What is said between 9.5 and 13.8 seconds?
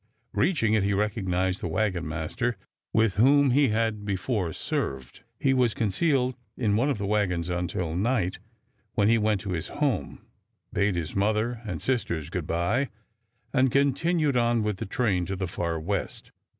his home, bade his mother and sisters good by, and